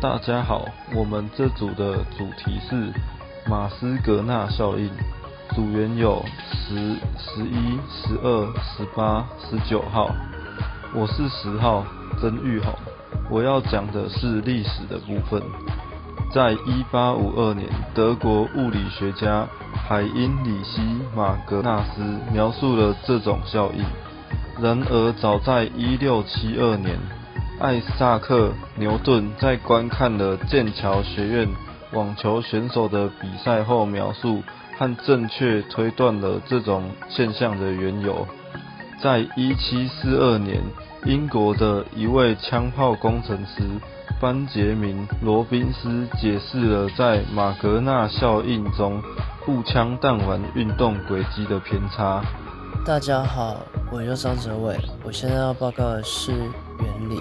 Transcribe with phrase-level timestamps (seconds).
[0.00, 2.92] 大家好，我们这组的主题是
[3.46, 4.90] 马斯格纳效应，
[5.54, 6.74] 组员有十、
[7.18, 10.10] 十一、十二、十八、十九号。
[10.94, 11.84] 我是十号
[12.20, 12.72] 曾玉红，
[13.30, 15.42] 我要讲的是历史的部分。
[16.32, 19.46] 在一八五二年，德国物理学家
[19.88, 20.80] 海因里希·
[21.16, 22.02] 马格纳斯
[22.32, 23.84] 描述了这种效应。
[24.62, 26.98] 然而，早在一六七二年，
[27.60, 31.48] 艾萨克·牛顿在观看了剑桥学院
[31.92, 34.42] 网球选手的比赛后，描述
[34.76, 38.26] 和正确推断了这种现象的缘由。
[39.00, 40.60] 在一七四二年，
[41.04, 43.62] 英国的一位枪炮工程师
[44.20, 49.00] 班杰明·罗宾斯解释了在马格纳效应中
[49.46, 52.20] 步枪弹丸运动轨迹的偏差。
[52.86, 57.18] 大家好，我叫张哲伟，我现在要报告的是原理。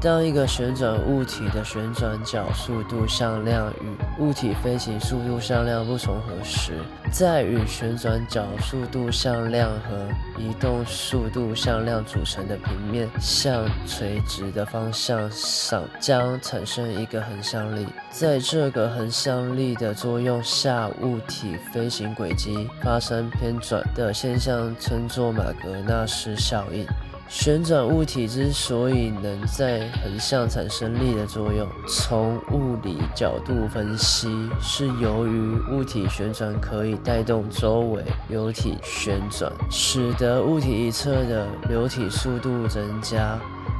[0.00, 6.74] 当一个旋转物体的旋转角速度向量与物体飞行速度向量不重合时，
[7.10, 17.86] 在与旋转角速度向量和移动速度向量组成的平面向垂直的方向上，将产生一个横向力。
[18.10, 26.86] 在这个横向力的作用下，物体飞行轨迹发生偏转的现象，称作马格纳斯效应。
[27.28, 34.28] 旋转物体之所以能在横向产生力的作用，从物理角度分析，
[34.60, 43.36] 是由于物体旋转可以带动周围流体旋转，使得物体一侧的流体速度增加，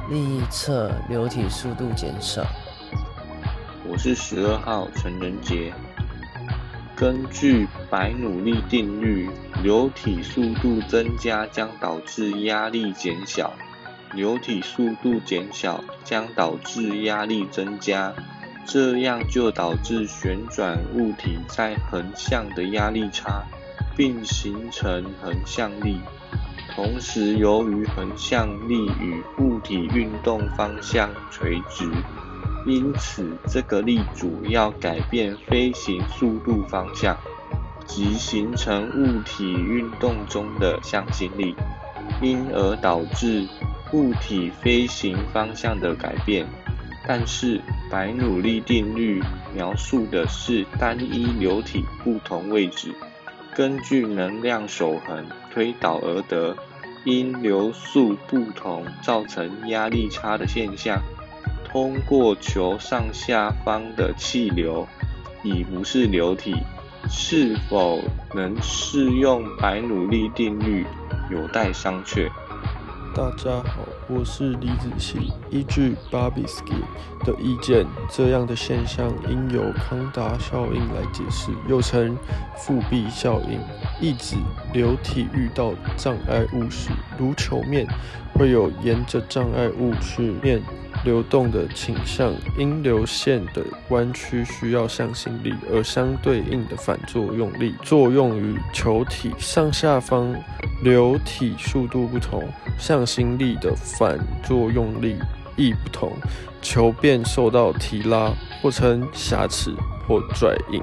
[0.09, 2.45] 另一侧流体速度减少。
[3.89, 5.73] 我是十二号陈仁杰。
[6.97, 9.29] 根据白努力定律，
[9.61, 13.53] 流体速度增加将导致压力减小，
[14.15, 18.15] 流体速度减小将导致压力增加，
[18.65, 23.43] 这样就导致旋转物体在横向的压力差，
[23.95, 25.99] 并形成横向力。
[26.75, 31.91] 同时，由于横向力与物体运动方向垂直。
[32.67, 37.17] 因此，这个力主要改变飞行速度方向，
[37.85, 41.55] 即形成物体运动中的向心力，
[42.21, 43.47] 因而导致
[43.93, 46.45] 物体飞行方向的改变。
[47.07, 49.23] 但是，白努力定律
[49.55, 52.93] 描述的是单一流体不同位置，
[53.55, 56.53] 根据能量守恒推导而得，
[57.05, 61.01] 因流速不同造成压力差的现象。
[61.69, 64.87] 通过球上下方的气流，
[65.43, 66.55] 已不是流体，
[67.09, 67.99] 是否
[68.33, 70.85] 能适用白努力定律，
[71.29, 72.29] 有待商榷。
[73.13, 75.33] 大家好，我是李子琪。
[75.49, 76.79] 依据 Babitsky
[77.25, 82.15] 的意见，这样的现象应由康达效应来解释，又称
[82.55, 83.59] 复壁效应，
[83.99, 84.37] 意指
[84.71, 87.85] 流体遇到障碍物时，如球面，
[88.33, 90.61] 会有沿着障碍物曲面。
[91.07, 100.35] 流动的倾向，因流线的弯曲需要向心力，而相对应的反作用力作用于球体上下方。
[100.83, 102.43] 流体速度不同，
[102.77, 105.17] 向心力的反作用力
[105.55, 106.11] 亦不同，
[106.61, 108.29] 球便受到提拉，
[108.61, 109.73] 或称挟持
[110.05, 110.81] 或拽引，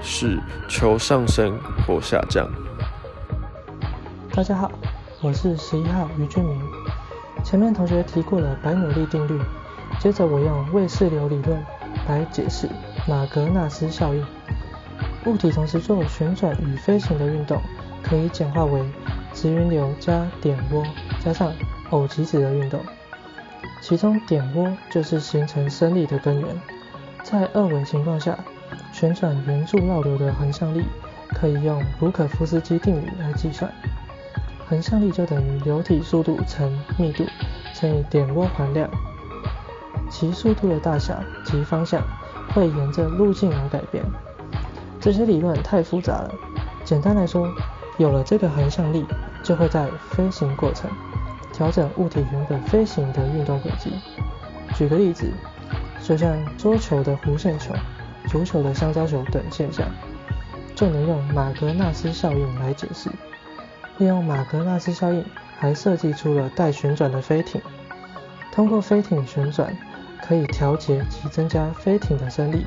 [0.00, 2.48] 使球上升或下降。
[4.32, 4.70] 大家好，
[5.20, 6.79] 我是十一号于俊明。
[7.50, 9.36] 前面同学提过了白努力定律，
[9.98, 11.60] 接着我用卫士流理论
[12.08, 12.68] 来解释
[13.08, 14.24] 马格纳斯效应。
[15.26, 17.60] 物体同时做旋转与飞行的运动，
[18.04, 18.80] 可以简化为
[19.32, 20.86] 直云流加点涡
[21.18, 21.52] 加上
[21.90, 22.78] 偶极子的运动。
[23.80, 26.48] 其中点涡就是形成升力的根源。
[27.24, 28.38] 在二维情况下，
[28.92, 30.84] 旋转圆柱绕流的横向力
[31.30, 33.68] 可以用卢可夫斯基定理来计算。
[34.70, 37.26] 横向力就等于流体速度乘密度
[37.74, 38.88] 乘以点涡环量，
[40.08, 42.00] 其速度的大小及方向
[42.54, 44.04] 会沿着路径而改变。
[45.00, 46.32] 这些理论太复杂了，
[46.84, 47.52] 简单来说，
[47.98, 49.04] 有了这个横向力，
[49.42, 50.88] 就会在飞行过程
[51.52, 53.90] 调整物体原本飞行的运动轨迹。
[54.76, 55.28] 举个例子，
[56.00, 57.74] 就像桌球的弧线球、
[58.28, 59.84] 足球的香蕉球等现象，
[60.76, 63.10] 就能用马格纳斯效应来解释。
[64.00, 65.22] 利用马格纳斯效应，
[65.58, 67.60] 还设计出了带旋转的飞艇。
[68.50, 69.76] 通过飞艇旋转，
[70.22, 72.64] 可以调节及增加飞艇的升力，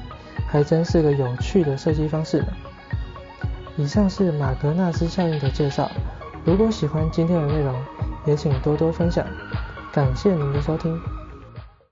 [0.48, 2.48] 还真是个有趣的设计方式呢。
[3.78, 5.90] 以上是马格纳斯效应的介绍。
[6.46, 7.74] 如果喜欢今天的内容，
[8.28, 9.26] 也请多多分享。
[9.92, 11.02] 感谢您的收听。